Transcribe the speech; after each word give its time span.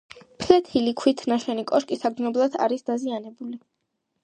ფლეთილი 0.43 0.93
ქვით 1.01 1.21
ნაშენი 1.33 1.67
კოშკი 1.73 1.99
საგრძნობლად 2.05 2.59
არის 2.67 2.89
დაზიანებული. 2.91 3.63